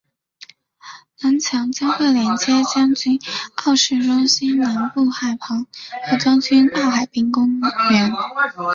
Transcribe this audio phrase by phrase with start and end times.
[1.21, 3.19] 南桥将会连接将军
[3.57, 5.67] 澳市中心南部海旁
[6.09, 7.59] 和将军澳海滨公
[7.91, 8.11] 园。